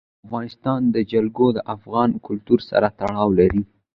[0.03, 0.81] د افغانستان
[1.11, 3.61] جلکو د افغان کلتور سره تړاو لري.